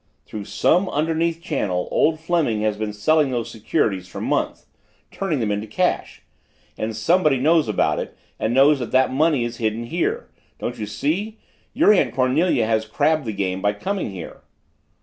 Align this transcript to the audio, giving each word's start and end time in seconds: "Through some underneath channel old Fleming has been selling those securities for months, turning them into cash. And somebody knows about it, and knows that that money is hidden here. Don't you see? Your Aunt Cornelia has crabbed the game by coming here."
"Through 0.25 0.45
some 0.45 0.89
underneath 0.89 1.43
channel 1.43 1.87
old 1.91 2.19
Fleming 2.19 2.61
has 2.61 2.75
been 2.75 2.91
selling 2.91 3.29
those 3.29 3.51
securities 3.51 4.07
for 4.07 4.19
months, 4.19 4.65
turning 5.11 5.39
them 5.39 5.51
into 5.51 5.67
cash. 5.67 6.23
And 6.75 6.95
somebody 6.95 7.37
knows 7.37 7.67
about 7.67 7.99
it, 7.99 8.17
and 8.39 8.51
knows 8.51 8.79
that 8.79 8.89
that 8.93 9.13
money 9.13 9.43
is 9.45 9.57
hidden 9.57 9.83
here. 9.83 10.27
Don't 10.57 10.79
you 10.79 10.87
see? 10.87 11.37
Your 11.75 11.93
Aunt 11.93 12.15
Cornelia 12.15 12.65
has 12.65 12.87
crabbed 12.87 13.25
the 13.25 13.31
game 13.33 13.61
by 13.61 13.73
coming 13.73 14.09
here." 14.09 14.41